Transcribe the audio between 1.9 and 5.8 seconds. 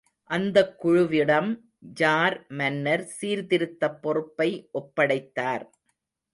Jar மன்னர் சீர்திருத்தப் பொறுப்பை ஒப்படைத்தார்.